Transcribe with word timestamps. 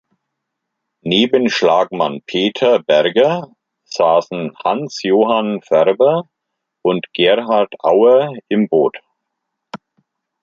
Neben 1.03 1.47
Schlagmann 1.47 2.23
Peter 2.25 2.81
Berger 2.81 3.49
saßen 3.85 4.57
Hans-Johann 4.63 5.61
Färber 5.61 6.27
und 6.81 7.05
Gerhard 7.13 7.75
Auer 7.81 8.33
im 8.49 8.67
Boot. 8.67 8.97